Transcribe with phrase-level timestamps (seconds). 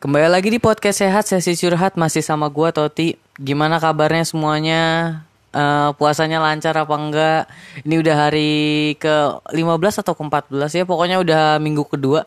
[0.00, 3.20] Kembali lagi di podcast sehat sesi curhat masih sama gua Toti.
[3.36, 4.80] Gimana kabarnya semuanya?
[5.52, 7.44] Eh, puasanya lancar apa enggak?
[7.84, 12.24] Ini udah hari ke 15 atau ke 14 ya, pokoknya udah minggu kedua.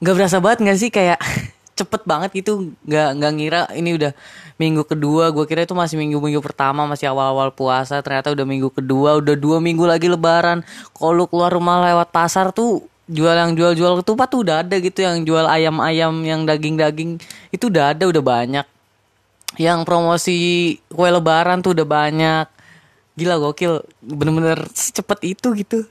[0.00, 1.20] Gak berasa banget gak sih kayak
[1.84, 4.12] cepet banget gitu, nggak nggak ngira ini udah
[4.56, 5.28] minggu kedua.
[5.28, 8.00] Gue kira itu masih minggu-minggu pertama, masih awal-awal puasa.
[8.00, 10.64] Ternyata udah minggu kedua, udah dua minggu lagi Lebaran.
[10.96, 15.04] Kalau lu keluar rumah lewat pasar tuh jual yang jual-jual ketupat tuh udah ada gitu
[15.04, 17.20] yang jual ayam-ayam yang daging-daging
[17.52, 18.66] itu udah ada udah banyak.
[19.60, 20.36] Yang promosi
[20.90, 22.46] kue lebaran tuh udah banyak.
[23.14, 23.84] Gila gokil.
[24.02, 25.86] Bener-bener secepat itu gitu.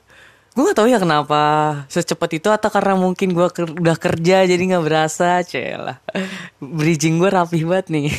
[0.53, 1.41] Gue gak tahu ya kenapa
[1.89, 5.41] secepat itu atau karena mungkin gue ker- udah kerja jadi nggak berasa.
[5.41, 5.97] Celah
[6.61, 8.09] bridging gue rapih banget nih.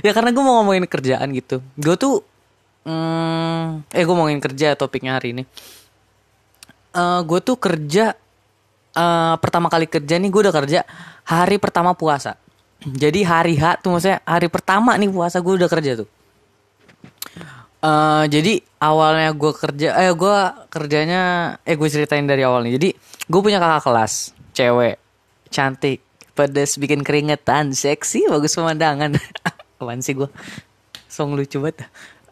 [0.00, 1.60] Ya karena gue mau ngomongin kerjaan gitu.
[1.76, 2.24] Gue tuh
[2.88, 5.44] hmm, eh gue ngomongin kerja topiknya hari ini
[6.98, 8.18] eh gue tuh kerja
[8.98, 10.82] eh pertama kali kerja nih gue udah kerja
[11.22, 12.34] hari pertama puasa.
[12.78, 16.08] Jadi hari H tuh maksudnya hari pertama nih puasa gue udah kerja tuh.
[17.78, 20.36] eh jadi awalnya gue kerja, eh gue
[20.66, 21.22] kerjanya,
[21.62, 22.74] eh gue ceritain dari awal nih.
[22.74, 22.88] Jadi
[23.30, 24.98] gue punya kakak kelas, cewek,
[25.50, 26.02] cantik,
[26.34, 29.14] pedes, bikin keringetan, seksi, bagus pemandangan.
[29.78, 30.26] Apaan sih gue?
[31.06, 31.86] Song lucu banget.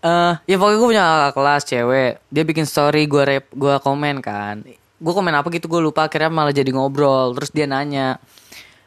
[0.06, 2.12] Eh ya pokoknya gue punya kakak kelas cewek.
[2.30, 4.62] Dia bikin story, gue rep, gue komen kan.
[5.02, 6.06] Gue komen apa gitu gue lupa.
[6.06, 7.34] Akhirnya malah jadi ngobrol.
[7.34, 8.22] Terus dia nanya,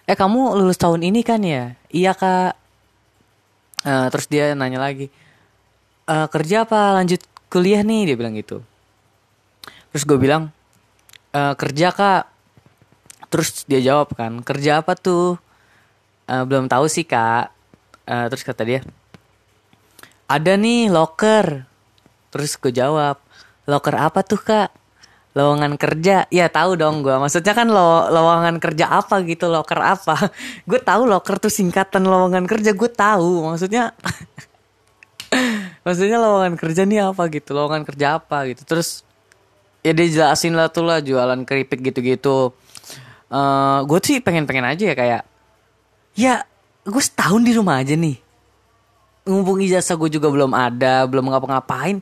[0.07, 1.75] eh kamu lulus tahun ini kan ya?
[1.91, 2.53] Iya kak.
[3.83, 5.07] Eh, terus dia nanya lagi,
[6.07, 8.11] "Eh, kerja apa lanjut kuliah nih?
[8.11, 8.59] Dia bilang gitu.
[9.91, 10.51] Terus gue bilang,
[11.35, 12.23] "Eh, kerja kak.
[13.31, 15.37] Terus dia jawab kan, kerja apa tuh?
[16.27, 17.51] "Eh, belum tahu sih kak.
[18.09, 18.81] Eh, terus kata dia,
[20.29, 21.65] ada nih loker.
[22.29, 23.17] Terus gue jawab,
[23.65, 24.69] loker apa tuh kak?
[25.33, 27.13] Lowongan kerja, ya tahu dong gue.
[27.17, 30.29] Maksudnya kan lo lowongan kerja apa gitu, loker apa?
[30.69, 33.49] gue tahu loker tuh singkatan lowongan kerja, gue tahu.
[33.49, 33.97] Maksudnya,
[35.85, 38.61] maksudnya lowongan kerja nih apa gitu, lowongan kerja apa gitu.
[38.69, 39.01] Terus
[39.81, 42.53] ya dia jelasin lah tuh lah jualan keripik gitu-gitu.
[43.29, 45.21] eh gue sih pengen-pengen aja ya kayak,
[46.17, 46.33] ya
[46.85, 48.28] gue setahun di rumah aja nih
[49.27, 51.99] mumpung ijazah gue juga belum ada belum ngapa-ngapain.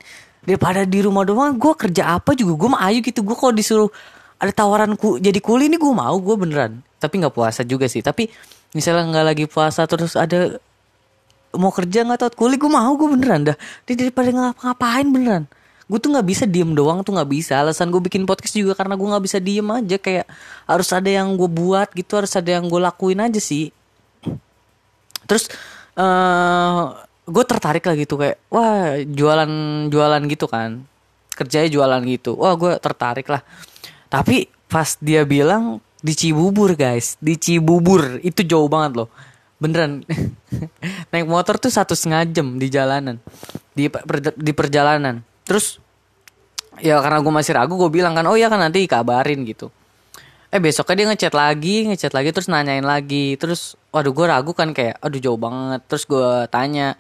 [0.48, 2.56] Daripada di rumah doang gue kerja apa juga?
[2.56, 3.20] Gue mah ayo gitu.
[3.26, 3.90] Gue kalau disuruh
[4.38, 6.80] ada tawaran ku, jadi kuli ini gue mau gue beneran.
[7.02, 8.00] Tapi nggak puasa juga sih.
[8.00, 8.30] Tapi
[8.72, 10.62] misalnya nggak lagi puasa terus ada
[11.58, 13.58] mau kerja nggak tau kuli gue mau gue beneran dah.
[13.84, 15.44] Dia daripada ngapa-ngapain beneran.
[15.88, 17.60] Gue tuh nggak bisa diem doang tuh nggak bisa.
[17.60, 19.98] Alasan gue bikin podcast juga karena gue nggak bisa diem aja.
[20.00, 20.32] Kayak
[20.68, 23.72] harus ada yang gue buat gitu harus ada yang gue lakuin aja sih.
[25.28, 25.52] Terus
[25.98, 29.52] eh gue tertarik lah gitu kayak wah jualan
[29.92, 30.88] jualan gitu kan.
[31.36, 32.34] Kerjanya jualan gitu.
[32.40, 33.44] Wah gue tertarik lah.
[34.08, 37.20] Tapi pas dia bilang di Cibubur guys.
[37.20, 38.24] Di Cibubur.
[38.24, 39.10] Itu jauh banget loh.
[39.60, 40.08] Beneran.
[41.12, 43.20] Naik motor tuh satu setengah jam di jalanan.
[43.76, 45.22] Di per- di perjalanan.
[45.44, 45.84] Terus
[46.80, 49.68] ya karena gue masih ragu gue bilang kan oh ya kan nanti kabarin gitu.
[50.48, 53.36] Eh besoknya dia ngechat lagi ngechat lagi terus nanyain lagi.
[53.36, 55.84] Terus waduh gue ragu kan kayak aduh jauh banget.
[55.92, 56.96] Terus gue tanya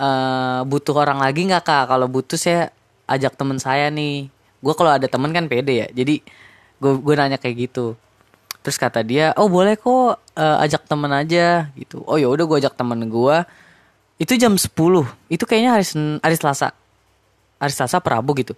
[0.00, 1.84] eh butuh orang lagi nggak kak?
[1.92, 2.72] Kalau butuh saya
[3.04, 4.32] ajak temen saya nih.
[4.64, 5.88] Gue kalau ada temen kan pede ya.
[5.92, 6.24] Jadi
[6.80, 7.92] gue gue nanya kayak gitu.
[8.64, 12.00] Terus kata dia oh boleh kok eh, ajak temen aja gitu.
[12.08, 13.36] Oh ya udah gue ajak temen gue
[14.20, 14.68] itu jam 10
[15.32, 16.72] itu kayaknya hari Sen- hari Selasa.
[17.60, 18.56] Hari Selasa Prabu gitu.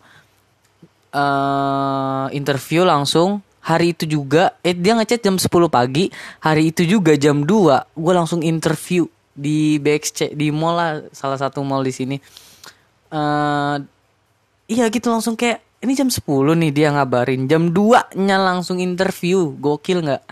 [1.15, 3.43] Eh interview langsung.
[3.63, 6.11] Hari itu juga eh dia ngechat jam 10 pagi.
[6.43, 11.65] Hari itu juga jam 2 gue langsung interview di BXC di mall lah salah satu
[11.65, 12.17] mall di sini.
[13.13, 13.77] Eh
[14.71, 16.23] iya gitu langsung kayak ini jam 10
[16.63, 17.51] nih dia ngabarin.
[17.51, 20.23] Jam 2 nya langsung interview gokil nggak?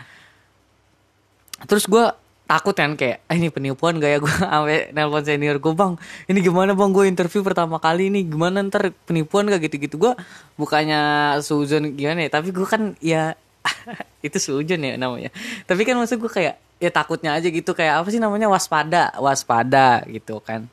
[1.66, 2.04] Terus gue
[2.50, 4.18] takut kan kayak "Ah, ini penipuan gak ya?
[4.22, 5.94] Gue sampai nelpon senior gue bang
[6.30, 6.90] ini gimana bang?
[6.94, 8.62] Gue interview pertama kali ini gimana?
[8.62, 9.98] Ntar penipuan gak gitu-gitu.
[9.98, 10.12] Gue
[10.54, 13.34] bukannya suzon gimana ya tapi gue kan ya
[14.26, 15.34] itu suzon ya namanya.
[15.66, 20.02] Tapi kan maksud gue kayak ya takutnya aja gitu kayak apa sih namanya waspada waspada
[20.08, 20.64] gitu kan.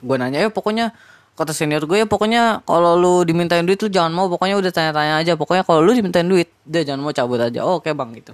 [0.00, 0.96] Gue nanya ya pokoknya
[1.36, 5.20] kata senior gue ya pokoknya kalau lu dimintain duit lu jangan mau pokoknya udah tanya-tanya
[5.20, 7.60] aja pokoknya kalau lu dimintain duit dia jangan mau cabut aja.
[7.60, 8.32] Oh, oke bang gitu.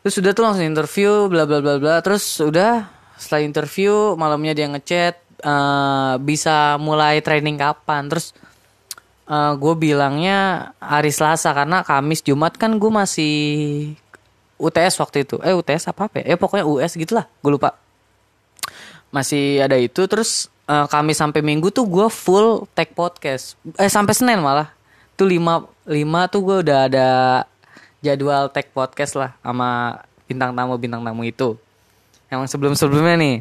[0.00, 1.94] Terus udah tuh langsung interview bla bla bla bla.
[2.00, 2.88] Terus udah
[3.20, 8.08] setelah interview malamnya dia ngechat eh, bisa mulai training kapan.
[8.08, 8.32] Terus
[9.28, 13.36] eh, gue bilangnya hari Selasa karena Kamis Jumat kan gue masih
[14.56, 15.36] UTS waktu itu.
[15.44, 16.34] Eh UTS apa apa ya?
[16.34, 17.28] Eh pokoknya US gitulah.
[17.44, 17.76] Gue lupa.
[19.12, 20.04] Masih ada itu.
[20.08, 23.56] Terus eh, Kamis sampai Minggu tuh gue full take podcast.
[23.76, 24.72] Eh sampai Senin malah.
[25.16, 27.08] Tuh lima lima tuh gue udah ada
[28.00, 31.56] jadwal take podcast lah sama bintang tamu bintang tamu itu.
[32.32, 33.36] Emang sebelum sebelumnya nih.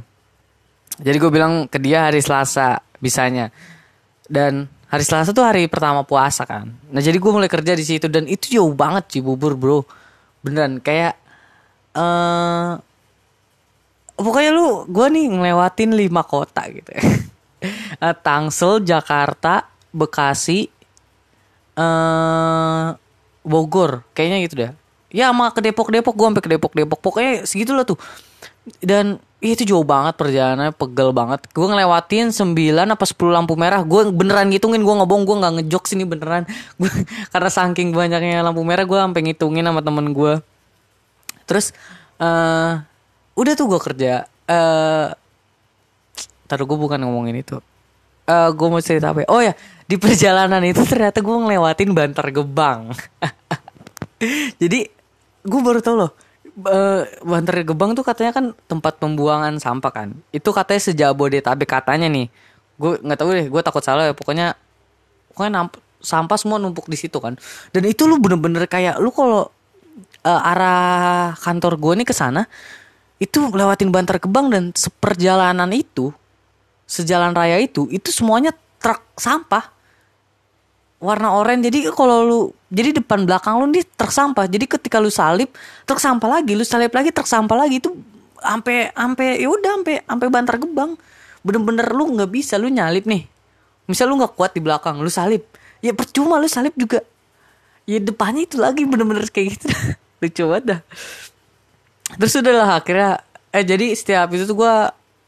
[1.01, 3.51] Jadi gue bilang ke dia hari Selasa bisanya.
[4.27, 6.71] Dan hari Selasa tuh hari pertama puasa kan.
[6.91, 9.83] Nah jadi gue mulai kerja di situ dan itu jauh banget sih bubur bro
[10.45, 11.18] beneran kayak
[11.95, 12.77] eh uh,
[14.13, 20.69] pokoknya lu gue nih ngelewatin lima kota gitu uh, Tangsel Jakarta Bekasi
[21.81, 22.94] uh,
[23.42, 24.71] Bogor kayaknya gitu dah
[25.15, 27.95] ya sama ke Depok Depok gue sampai ke Depok Depok pokoknya segitulah tuh.
[28.83, 31.45] Dan ya itu jauh banget perjalanannya pegel banget.
[31.51, 35.83] Gue ngelewatin 9 apa 10 lampu merah gue beneran ngitungin gue ngobong gue nggak ngejok
[35.85, 36.47] sini beneran.
[36.79, 36.89] Gue
[37.29, 40.39] karena saking banyaknya lampu merah gue sampai ngitungin sama temen gue
[41.45, 41.77] terus
[42.17, 42.81] uh,
[43.37, 45.13] udah tuh gue kerja eh uh,
[46.49, 47.57] taruh gue bukan ngomongin itu.
[48.25, 49.27] Uh, gue mau cerita apa ya?
[49.29, 49.53] oh ya
[49.85, 52.89] di perjalanan itu ternyata gue ngelewatin Bantar Gebang.
[54.61, 54.89] Jadi
[55.45, 56.11] gue baru tau loh
[56.63, 60.09] uh, Bantar Gebang tuh katanya kan tempat pembuangan sampah kan.
[60.31, 62.27] Itu katanya sejabodetabek katanya nih.
[62.79, 64.13] Gue nggak tahu deh gue takut salah ya.
[64.15, 64.55] Pokoknya
[65.31, 67.35] pokoknya namp sampah semua numpuk di situ kan.
[67.75, 69.51] Dan itu lu bener-bener kayak lu kalau
[70.23, 72.47] uh, arah kantor gue nih ke sana
[73.19, 76.11] itu lewatin Bantar Gebang dan seperjalanan itu
[76.85, 79.75] sejalan raya itu itu semuanya truk sampah
[81.00, 81.68] warna oranye.
[81.68, 82.39] Jadi kalau lu
[82.71, 85.51] jadi depan belakang lu nih truk sampah jadi ketika lu salip
[85.83, 86.56] truk sampah lagi.
[86.56, 87.83] Lu salip lagi truk sampah lagi.
[87.83, 87.95] Itu
[88.39, 90.95] sampai sampai ya udah sampai sampai bantar gebang.
[91.45, 93.27] Bener-bener lu nggak bisa lu nyalip nih.
[93.86, 95.45] Misal lu nggak kuat di belakang lu salip
[95.83, 97.03] ya percuma lu salip juga.
[97.86, 99.65] Ya depannya itu lagi bener-bener kayak gitu.
[100.25, 100.80] Lucu banget dah.
[102.18, 103.21] Terus udah lah akhirnya
[103.53, 104.74] eh jadi setiap itu tuh gue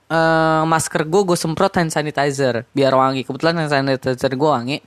[0.10, 2.66] uh, masker gue gue semprot hand sanitizer.
[2.74, 3.22] Biar wangi.
[3.22, 4.78] Kebetulan hand sanitizer gue wangi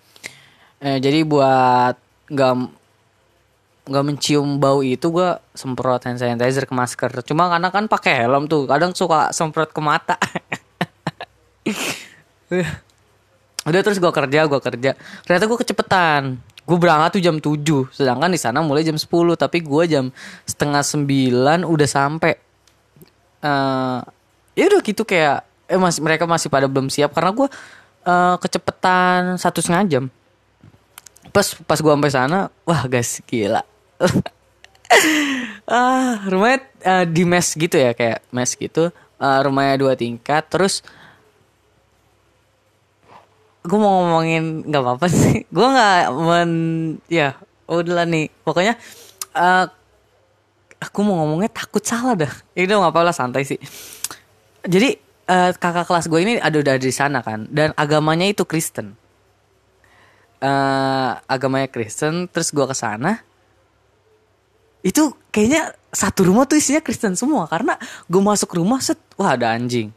[0.80, 1.94] eh, jadi buat
[2.30, 2.54] nggak
[3.90, 7.10] nggak mencium bau itu gue semprot hand sanitizer ke masker.
[7.26, 10.14] Cuma karena kan pakai helm tuh kadang suka semprot ke mata.
[13.68, 14.90] Udah terus gue kerja gue kerja.
[15.26, 16.38] Ternyata gue kecepetan.
[16.64, 20.14] Gue berangkat tuh jam 7 sedangkan di sana mulai jam 10 tapi gue jam
[20.46, 22.38] setengah 9 udah sampai.
[23.40, 24.04] Uh,
[24.54, 27.48] ya udah gitu kayak eh masih mereka masih pada belum siap karena gue
[28.04, 30.04] uh, kecepetan satu setengah jam
[31.32, 33.62] pas pas gue sampai sana wah guys gila.
[35.70, 38.90] Ah rumahnya uh, di mes gitu ya kayak mes gitu.
[39.22, 40.82] Uh, rumahnya dua tingkat terus
[43.62, 45.46] gue mau ngomongin nggak apa-apa sih.
[45.54, 46.52] Gue nggak men
[47.06, 47.38] ya
[47.70, 48.34] udahlah nih.
[48.42, 48.74] Pokoknya
[49.38, 49.70] uh,
[50.82, 52.32] aku mau ngomongnya takut salah dah.
[52.58, 53.62] Itu nggak apa-apa lah santai sih.
[54.66, 54.98] Jadi
[55.30, 58.98] uh, kakak kelas gue ini ada udah di sana kan dan agamanya itu Kristen
[60.40, 63.20] uh, agamanya Kristen terus gue ke sana
[64.80, 67.76] itu kayaknya satu rumah tuh isinya Kristen semua karena
[68.08, 69.92] gue masuk rumah set wah ada anjing.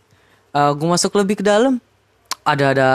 [0.53, 1.79] Uh, gue masuk lebih ke dalam
[2.43, 2.89] ada ada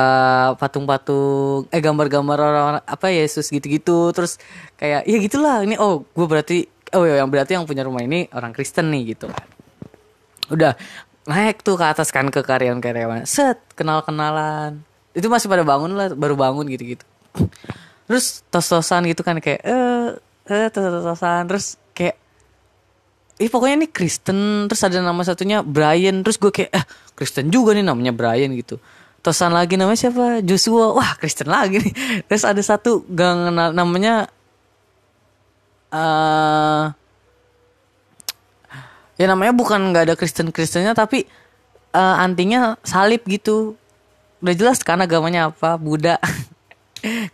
[0.61, 4.37] patung-patung eh gambar-gambar orang apa Yesus gitu-gitu terus
[4.77, 8.29] kayak ya gitulah ini oh gue berarti oh ya yang berarti yang punya rumah ini
[8.37, 9.33] orang Kristen nih gitu.
[10.53, 10.77] Udah
[11.25, 14.85] naik tuh ke atas kan ke karyawan-karyawan set kenal-kenalan.
[15.17, 17.09] Itu masih pada bangun lah baru bangun gitu-gitu
[18.09, 20.07] terus tos-tosan gitu kan kayak eh
[20.49, 22.17] eh tos-tosan terus kayak
[23.39, 26.85] Ih pokoknya ini Kristen terus ada nama satunya Brian terus gue kayak eh
[27.15, 28.83] Kristen juga nih namanya Brian gitu.
[29.23, 30.43] Tosan lagi namanya siapa?
[30.43, 30.95] Joshua.
[30.95, 31.95] Wah Kristen lagi nih.
[32.31, 34.31] Terus ada satu gang namanya
[35.91, 36.95] uh,
[39.19, 41.27] ya namanya bukan nggak ada Kristen Kristennya tapi
[41.95, 43.75] uh, antinya salib gitu.
[44.39, 46.23] Udah jelas kan agamanya apa Buddha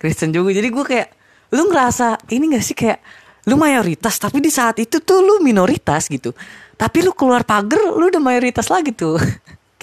[0.01, 0.53] Kristen juga.
[0.53, 1.09] Jadi gue kayak
[1.55, 2.99] lu ngerasa ini gak sih kayak
[3.45, 6.33] lu mayoritas tapi di saat itu tuh lu minoritas gitu.
[6.75, 9.21] Tapi lu keluar pagar lu udah mayoritas lagi tuh.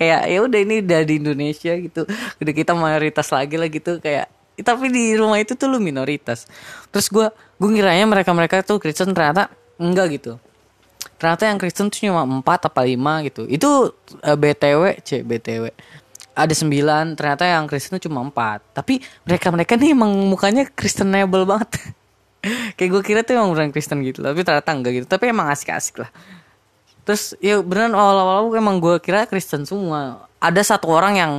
[0.01, 2.09] Kayak ya udah ini udah di Indonesia gitu.
[2.41, 4.33] Udah kita mayoritas lagi lah gitu kayak
[4.65, 6.49] tapi di rumah itu tuh lu minoritas.
[6.89, 10.41] Terus gue gue ngiranya mereka mereka tuh Kristen ternyata enggak gitu.
[11.21, 13.45] Ternyata yang Kristen tuh cuma empat apa lima gitu.
[13.45, 13.93] Itu
[14.25, 15.69] uh, eh, btw c btw
[16.45, 18.73] ada sembilan ternyata yang Kristen cuma empat.
[18.73, 21.69] Tapi mereka mereka nih emang mukanya Kristenable banget.
[22.77, 25.07] Kayak gue kira tuh emang orang Kristen gitu tapi ternyata enggak gitu.
[25.07, 26.11] Tapi emang asik-asik lah.
[27.05, 30.25] Terus ya beneran awal-awal emang gue kira Kristen semua.
[30.41, 31.33] Ada satu orang yang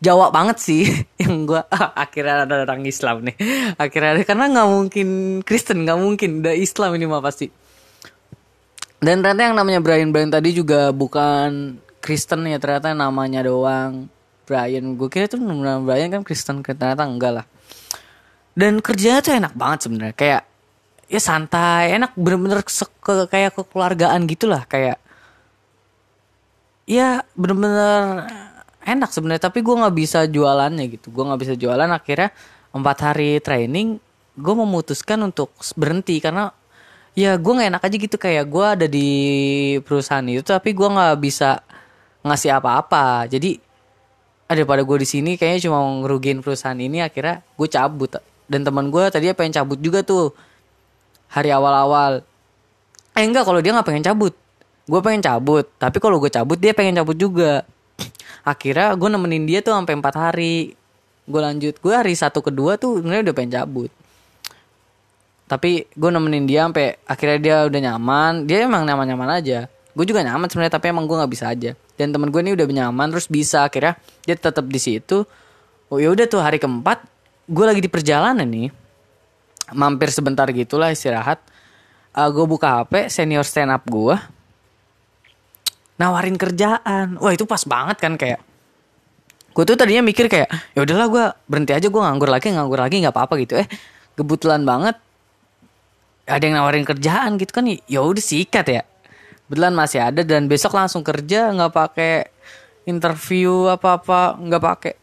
[0.00, 0.88] Jawa banget sih
[1.22, 1.60] yang gue
[2.04, 3.36] akhirnya ada orang Islam nih.
[3.76, 5.08] Akhirnya ada karena nggak mungkin
[5.44, 6.30] Kristen nggak mungkin.
[6.40, 7.52] Udah Islam ini mah pasti.
[9.00, 14.08] Dan ternyata yang namanya Brian Brian tadi juga bukan Kristen ya ternyata namanya doang
[14.50, 14.98] Brian.
[14.98, 17.46] Gue kira tuh nama Brian kan Kristen ternyata enggak lah.
[18.58, 20.42] Dan kerjanya tuh enak banget sebenarnya kayak
[21.10, 25.02] ya santai enak bener-bener ke, kayak kekeluargaan gitulah kayak
[26.86, 28.30] ya bener-bener
[28.86, 32.30] enak sebenarnya tapi gue nggak bisa jualannya gitu gue nggak bisa jualan akhirnya
[32.70, 33.98] empat hari training
[34.38, 36.54] gue memutuskan untuk berhenti karena
[37.18, 39.10] ya gue nggak enak aja gitu kayak gue ada di
[39.82, 41.58] perusahaan itu tapi gue nggak bisa
[42.22, 43.58] ngasih apa-apa jadi
[44.50, 48.18] ada pada gue di sini kayaknya cuma ngerugiin perusahaan ini akhirnya gue cabut.
[48.50, 50.34] Dan teman gue tadi pengen cabut juga tuh
[51.30, 52.26] hari awal-awal.
[53.14, 54.34] Eh enggak kalau dia nggak pengen cabut.
[54.90, 57.62] Gue pengen cabut tapi kalau gue cabut dia pengen cabut juga.
[58.42, 60.74] Akhirnya gue nemenin dia tuh sampai empat hari.
[61.30, 63.90] Gue lanjut gue hari satu kedua tuh sebenarnya udah pengen cabut.
[65.46, 68.50] Tapi gue nemenin dia sampai akhirnya dia udah nyaman.
[68.50, 69.70] Dia emang nyaman nyaman aja.
[69.94, 72.64] Gue juga nyaman sebenarnya tapi emang gue nggak bisa aja dan temen gue ini udah
[72.64, 75.28] nyaman terus bisa akhirnya dia tetap di situ.
[75.92, 77.04] Oh ya udah tuh hari keempat
[77.44, 78.72] gue lagi di perjalanan nih.
[79.76, 81.44] Mampir sebentar gitulah istirahat.
[82.16, 84.16] Uh, gue buka hp senior stand up gue.
[86.00, 87.20] Nawarin kerjaan.
[87.20, 88.40] Wah itu pas banget kan kayak.
[89.52, 92.96] Gue tuh tadinya mikir kayak ya udahlah gue berhenti aja gue nganggur lagi nganggur lagi
[93.04, 93.60] nggak apa-apa gitu.
[93.60, 93.68] Eh
[94.16, 94.96] kebetulan banget
[96.24, 97.68] ada yang nawarin kerjaan gitu kan.
[97.68, 98.82] Ya udah sikat ya
[99.50, 102.30] kebetulan masih ada dan besok langsung kerja nggak pakai
[102.86, 104.94] interview apa apa nggak pakai.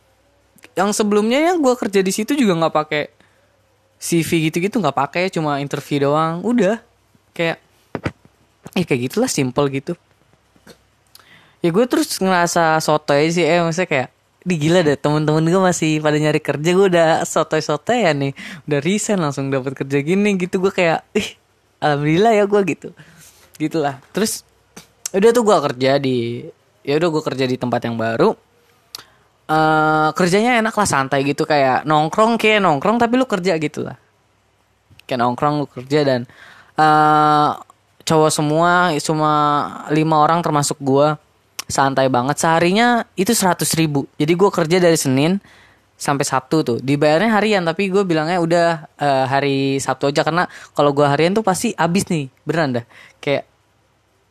[0.71, 3.03] Yang sebelumnya yang gue kerja di situ juga nggak pakai
[3.99, 6.39] CV gitu-gitu nggak pakai cuma interview doang.
[6.47, 6.79] Udah
[7.35, 7.59] kayak
[8.71, 9.99] eh kayak gitulah simple gitu.
[11.59, 14.09] Ya gue terus ngerasa sotoy sih eh maksudnya kayak
[14.47, 18.31] di gila deh temen-temen gue masih pada nyari kerja gue udah sotoy-sotoy ya nih.
[18.63, 20.63] Udah resign langsung dapat kerja gini gitu.
[20.63, 21.35] Gue kayak ih
[21.83, 22.95] alhamdulillah ya gue gitu
[23.57, 23.99] gitulah.
[24.13, 24.45] Terus
[25.11, 26.45] udah tuh gue kerja di
[26.85, 28.33] ya udah gue kerja di tempat yang baru.
[29.47, 33.95] Uh, kerjanya enak lah santai gitu kayak nongkrong kayak nongkrong tapi lu kerja gitu lah.
[35.07, 36.27] Kayak nongkrong lu kerja dan
[36.75, 37.55] uh,
[38.03, 39.31] cowok semua cuma
[39.91, 41.15] lima orang termasuk gue
[41.67, 42.39] santai banget.
[42.39, 44.07] Seharinya itu seratus ribu.
[44.15, 45.39] Jadi gue kerja dari senin
[45.97, 46.77] sampai sabtu tuh.
[46.79, 48.67] Dibayarnya harian tapi gue bilangnya udah
[49.01, 50.21] uh, hari sabtu aja.
[50.21, 50.45] Karena
[50.77, 52.85] kalau gue harian tuh pasti abis nih beneran dah.
[53.19, 53.49] Kayak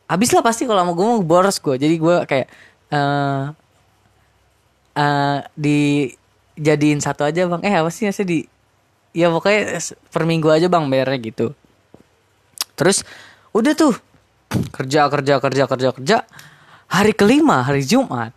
[0.07, 2.47] abis lah pasti kalau mau gue mau boros gue jadi gue kayak
[2.95, 3.51] uh,
[4.95, 7.61] uh, dijadiin satu aja bang.
[7.67, 8.47] Eh apa sih di
[9.11, 9.77] ya pokoknya
[10.09, 11.47] per minggu aja bang bayarnya gitu.
[12.79, 13.03] Terus
[13.51, 13.93] udah tuh.
[14.47, 16.17] Kerja kerja kerja kerja kerja.
[16.87, 18.31] Hari kelima hari Jumat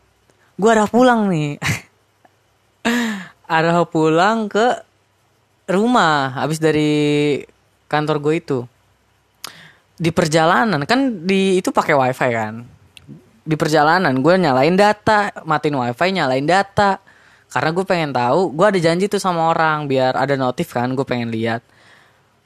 [0.61, 1.57] gue arah pulang nih
[3.50, 4.78] arah pulang ke
[5.66, 7.42] rumah habis dari
[7.90, 8.59] kantor gue itu.
[9.99, 12.62] Di perjalanan kan di itu pakai wifi kan?
[13.42, 17.02] Di perjalanan gue nyalain data matiin wifi nyalain data.
[17.50, 21.02] Karena gue pengen tahu gue ada janji tuh sama orang biar ada notif kan gue
[21.02, 21.66] pengen lihat.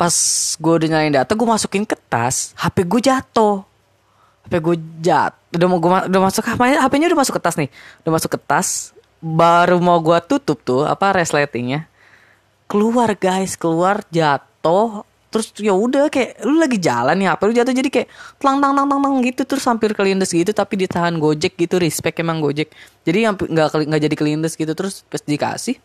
[0.01, 0.17] Pas
[0.57, 3.61] gue udah nyalain data gue masukin ke tas hp gue jatuh.
[4.49, 7.69] Hp gue jat udah mau gue udah masuk HP-nya HP-nya udah masuk ke tas nih.
[8.03, 8.94] Udah masuk ke tas
[9.25, 11.89] baru mau gue tutup tuh apa resletingnya.
[12.69, 15.09] Keluar guys keluar jatuh.
[15.33, 18.71] Terus ya udah kayak lu lagi jalan nih HP lu jatuh jadi kayak tlang tang
[18.71, 22.71] tang tang tang gitu terus hampir kelindes gitu tapi ditahan Gojek gitu respect emang Gojek.
[23.03, 25.81] Jadi nggak nggak jadi kelindes gitu terus pas dikasih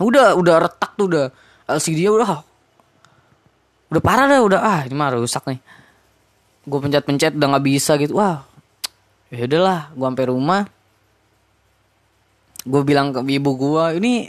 [0.00, 1.26] udah udah retak tuh udah.
[1.66, 2.30] LCD-nya udah
[3.90, 5.58] udah parah dah udah ah ini mah rusak nih.
[6.62, 8.46] Gue pencet-pencet udah nggak bisa gitu wah.
[9.34, 10.62] Ya udahlah gue sampai rumah
[12.66, 14.28] gue bilang ke ibu gue ini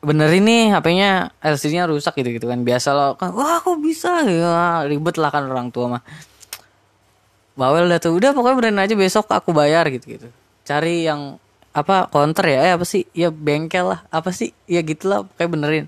[0.00, 2.60] bener ini HP-nya LCD-nya rusak gitu gitu kan.
[2.60, 4.22] Biasa lo kan wah kok bisa?
[4.28, 6.02] Ya ribet lah kan orang tua mah.
[7.56, 10.28] Bawel dah tuh udah pokoknya benerin aja besok aku bayar gitu gitu
[10.70, 11.34] cari yang
[11.74, 13.06] apa counter ya eh apa sih?
[13.10, 14.54] Ya bengkel lah apa sih?
[14.70, 15.86] Ya gitulah kayak benerin.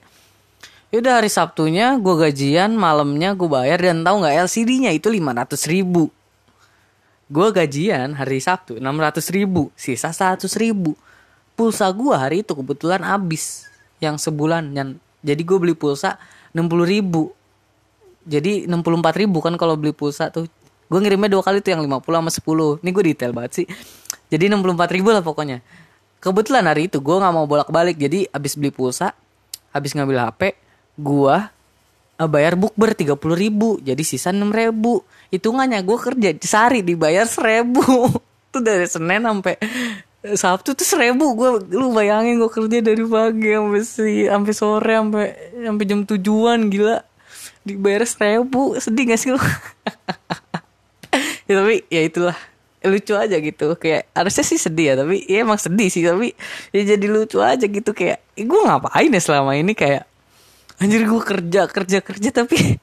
[0.92, 6.12] Yaudah hari Sabtunya gue gajian, malamnya gue bayar dan tahu nggak LCD-nya itu 500 ribu.
[7.32, 10.92] Gue gajian hari Sabtu 600 ribu, sisa 100 ribu.
[11.52, 13.68] Pulsa gue hari itu kebetulan habis
[14.00, 14.72] yang sebulan.
[14.72, 14.88] Yang,
[15.20, 16.16] jadi gue beli pulsa
[16.56, 17.32] 60 ribu.
[18.22, 20.48] Jadi 64 ribu kan kalau beli pulsa tuh.
[20.88, 22.82] Gue ngirimnya dua kali tuh yang 50 sama 10.
[22.84, 23.66] Ini gue detail banget sih.
[24.28, 25.60] Jadi 64 ribu lah pokoknya.
[26.22, 27.98] Kebetulan hari itu gue gak mau bolak-balik.
[27.98, 29.10] Jadi abis beli pulsa,
[29.74, 30.54] habis ngambil HP,
[30.96, 31.50] gua
[32.20, 37.24] uh, bayar bukber tiga puluh ribu jadi sisa enam ribu hitungannya gua kerja sehari dibayar
[37.24, 38.12] seribu
[38.52, 39.56] tuh dari senin sampai
[40.22, 45.26] sabtu tuh seribu gua lu bayangin gua kerja dari pagi sampai si sampai sore sampai
[45.66, 47.02] sampai jam tujuan gila.
[47.62, 49.40] Dibayar seribu sedih gak sih lu?
[51.50, 52.38] Ya tapi ya itulah.
[52.82, 56.34] Lucu aja gitu kayak harusnya sih sedih ya tapi ya emang sedih sih tapi
[56.74, 60.02] ya jadi lucu aja gitu kayak gue ngapain ya selama ini kayak
[60.82, 62.58] anjir gue kerja kerja kerja tapi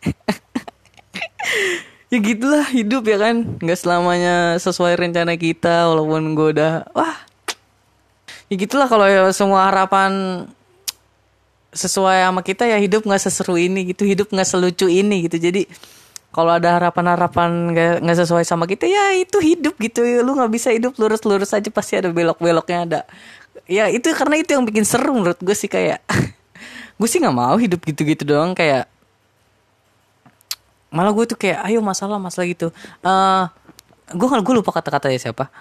[2.11, 7.28] ya gitulah hidup ya kan nggak selamanya sesuai rencana kita walaupun gue udah wah
[8.49, 10.43] ya gitulah kalau ya semua harapan
[11.69, 15.37] sesuai sama kita ya hidup nggak seseru ini gitu hidup nggak selucu ini gitu.
[15.37, 15.69] Jadi
[16.33, 20.01] kalau ada harapan-harapan nggak sesuai sama kita ya itu hidup gitu.
[20.25, 23.01] Lu nggak bisa hidup lurus-lurus aja pasti ada belok-beloknya ada.
[23.69, 26.01] Ya itu karena itu yang bikin seru menurut gue sih kayak
[26.99, 28.89] gue sih nggak mau hidup gitu-gitu doang kayak
[30.89, 32.73] malah gue tuh kayak ayo masalah masalah gitu.
[33.05, 33.45] Uh,
[34.09, 35.53] gue gue lupa kata-katanya siapa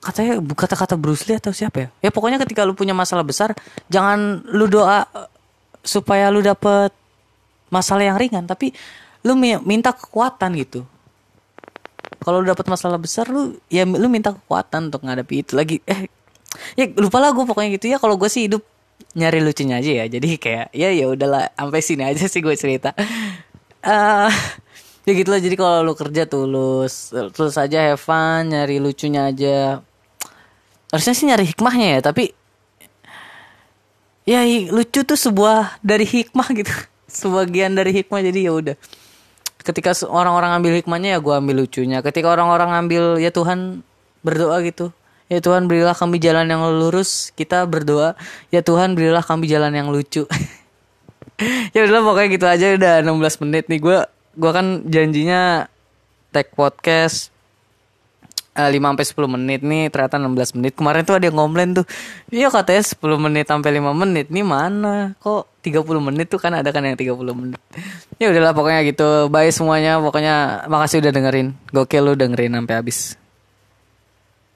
[0.00, 1.88] katanya kata-kata Bruce Lee atau siapa ya?
[2.00, 3.52] Ya pokoknya ketika lu punya masalah besar
[3.92, 5.04] jangan lu doa
[5.84, 6.92] supaya lu dapet
[7.68, 8.48] masalah yang ringan.
[8.48, 8.72] Tapi
[9.28, 10.88] lu minta kekuatan gitu.
[12.20, 15.78] Kalau lu dapet masalah besar lu ya lu minta kekuatan untuk ngadepi itu lagi.
[15.92, 16.08] Eh
[16.74, 17.92] ya lupa lah gue pokoknya gitu.
[17.92, 18.64] Ya kalau gue sih hidup
[19.12, 20.04] nyari lucunya aja ya.
[20.08, 22.96] Jadi kayak ya ya udahlah sampai sini aja sih gue cerita.
[23.84, 24.32] Uh,
[25.06, 25.40] ya gitu lah.
[25.44, 29.84] Jadi kalau lu kerja tulus tulus aja have fun nyari lucunya aja
[30.90, 32.34] harusnya sih nyari hikmahnya ya tapi
[34.28, 36.70] ya lucu tuh sebuah dari hikmah gitu.
[37.10, 38.76] Sebagian dari hikmah jadi ya udah.
[39.60, 41.98] Ketika orang-orang ambil hikmahnya ya gue ambil lucunya.
[42.00, 43.82] Ketika orang-orang ambil ya Tuhan
[44.22, 44.94] berdoa gitu.
[45.30, 48.18] Ya Tuhan berilah kami jalan yang lurus kita berdoa.
[48.50, 50.26] Ya Tuhan berilah kami jalan yang lucu.
[51.72, 53.80] Ya udah pokoknya gitu aja udah 16 menit nih.
[53.80, 54.04] Gue
[54.36, 55.72] gue kan janjinya
[56.36, 57.32] tag podcast
[58.68, 60.72] 5 sampai 10 menit nih ternyata 16 menit.
[60.74, 61.86] Kemarin tuh ada yang ngomplain tuh.
[62.34, 64.26] Iya katanya 10 menit sampai 5 menit.
[64.28, 65.14] Nih mana?
[65.22, 67.60] Kok 30 menit tuh kan ada kan yang 30 menit.
[68.16, 69.30] Ya udahlah pokoknya gitu.
[69.30, 70.00] Bye semuanya.
[70.00, 71.54] Pokoknya makasih udah dengerin.
[71.70, 73.19] Gokil lu dengerin sampai habis.